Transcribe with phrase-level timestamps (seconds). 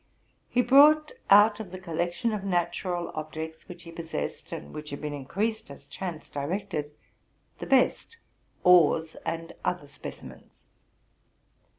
[0.49, 4.99] He brought out of the collection of natural objects which he possessed, and which had
[4.99, 6.93] been in creased as chance directed,
[7.59, 8.17] the best
[8.63, 10.65] ores and other specimens.